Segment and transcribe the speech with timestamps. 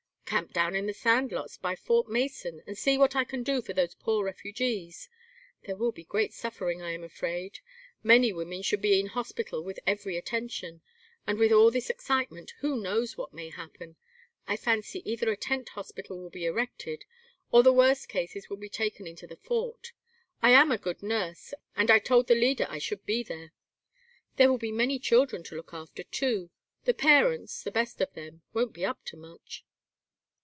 [0.31, 3.61] "Camp down in the sand lots by Fort Mason and see what I can do
[3.61, 5.09] for those poor refugees.
[5.63, 7.59] There will be great suffering, I am afraid.
[8.01, 10.79] Many women should be in hospital with every attention;
[11.27, 13.97] and with all this excitement who knows what may happen?
[14.47, 17.03] I fancy either a tent hospital will be erected,
[17.51, 19.91] or the worst cases will be taken into the fort.
[20.41, 23.51] I am a good nurse, and I told the Leader I should be there.
[24.37, 26.51] There will be many children to look after, too.
[26.85, 29.65] The parents, the best of them, won't be up to much."